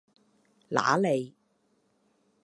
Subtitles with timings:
[0.69, 1.35] 乸脷